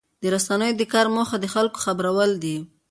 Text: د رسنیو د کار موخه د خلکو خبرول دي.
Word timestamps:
د 0.21 0.23
رسنیو 0.33 0.77
د 0.79 0.81
کار 0.93 1.07
موخه 1.15 1.35
د 1.41 1.45
خلکو 1.53 1.77
خبرول 1.85 2.31
دي. 2.43 2.57